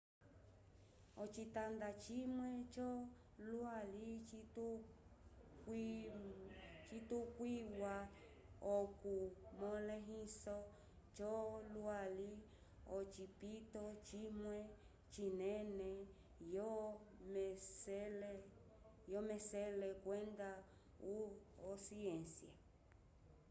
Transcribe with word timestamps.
ocitanda 1.23 1.87
cimwe 2.03 2.49
co 2.73 2.87
lwali 3.49 4.09
citukwiwa 6.87 7.95
oku 8.77 9.13
molehiso 9.59 10.57
co 11.17 11.31
lwali 11.73 12.31
ocipito 12.97 13.83
cimwe 14.07 14.57
cinene 15.13 15.89
yo 19.09 19.25
mesele 19.25 19.89
kwenda 20.03 20.49
o 21.65 21.69
ciência 21.85 22.53